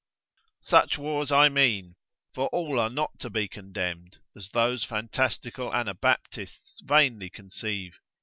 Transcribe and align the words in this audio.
Such 0.63 0.97
wars 0.97 1.31
I 1.31 1.47
mean; 1.47 1.95
for 2.33 2.47
all 2.47 2.79
are 2.79 2.89
not 2.89 3.19
to 3.19 3.29
be 3.29 3.47
condemned, 3.47 4.17
as 4.35 4.49
those 4.49 4.83
fantastical 4.83 5.71
Anabaptists 5.75 6.81
vainly 6.83 7.29
conceive. 7.29 7.99